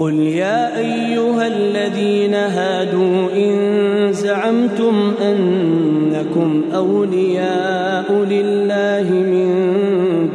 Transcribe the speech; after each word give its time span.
قل 0.00 0.14
يا 0.14 0.78
أيها 0.78 1.46
الذين 1.46 2.34
هادوا 2.34 3.28
إن 3.36 4.12
زعمتم 4.12 5.12
أنكم 5.22 6.62
أولياء 6.74 8.12
لله 8.12 9.10
من 9.10 9.48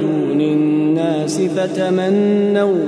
دون 0.02 0.42
الناس 0.42 1.42
فتمنوا 1.42 2.86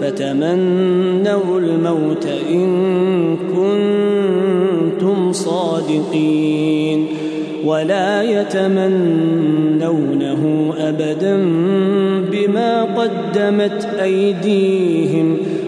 فتمنوا 0.00 1.58
الموت 1.58 2.26
إن 2.50 3.36
كنتم 3.36 5.32
صادقين 5.32 7.06
ولا 7.64 8.22
يتمنونه 8.22 9.94
أبدا 10.78 11.36
بما 12.32 12.82
قدمت 12.82 13.88
أيديهم 14.02 15.36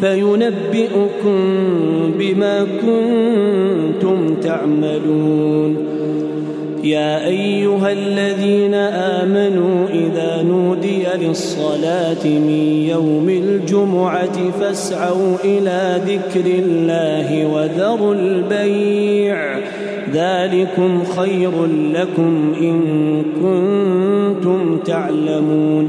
فينبئكم 0.00 1.38
بما 2.18 2.66
كنتم 2.82 4.34
تعملون. 4.34 5.76
يا 6.84 7.26
أيها 7.26 7.92
الذين 7.92 8.74
آمنوا 8.74 9.86
إذا 9.88 10.42
نودي 10.42 11.04
للصلاة 11.20 12.24
من 12.24 12.86
يوم 12.90 13.28
الجمعة 13.28 14.50
فاسعوا 14.60 15.36
إلى 15.44 16.00
ذكر 16.06 16.46
الله 16.46 17.46
وذروا 17.54 18.14
البيع. 18.14 19.58
ذلكم 20.12 21.04
خير 21.04 21.52
لكم 21.94 22.52
إن 22.60 22.80
كنتم 23.42 24.78
تعلمون. 24.78 25.88